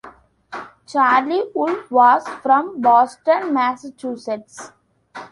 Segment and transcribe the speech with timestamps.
[0.87, 4.71] Charlie Wolf was from Boston, Massachusetts.